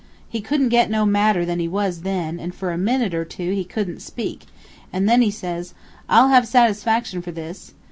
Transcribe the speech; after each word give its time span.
He 0.27 0.41
couldn't 0.41 0.69
get 0.69 0.89
no 0.89 1.05
madder 1.05 1.45
than 1.45 1.59
he 1.59 1.67
was 1.67 2.01
then, 2.01 2.39
an' 2.39 2.53
fur 2.53 2.71
a 2.71 2.75
minute 2.79 3.13
or 3.13 3.23
two 3.23 3.51
he 3.51 3.63
couldn't 3.63 3.99
speak, 4.01 4.47
an' 4.91 5.05
then 5.05 5.21
he 5.21 5.29
says, 5.29 5.75
'I'll 6.09 6.29
have 6.29 6.47
satisfaction 6.47 7.21
for 7.21 7.29
this.' 7.31 7.75